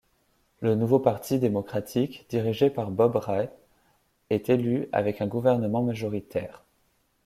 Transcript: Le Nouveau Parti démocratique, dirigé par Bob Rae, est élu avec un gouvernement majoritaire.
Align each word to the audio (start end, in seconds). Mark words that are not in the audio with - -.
Le 0.61 0.73
Nouveau 0.73 0.97
Parti 0.97 1.37
démocratique, 1.37 2.25
dirigé 2.27 2.71
par 2.71 2.89
Bob 2.89 3.17
Rae, 3.17 3.51
est 4.31 4.49
élu 4.49 4.89
avec 4.91 5.21
un 5.21 5.27
gouvernement 5.27 5.83
majoritaire. 5.83 6.63